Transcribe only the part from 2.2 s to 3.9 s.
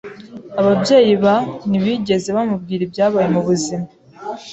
bamubwira ibyabaye mubuzima.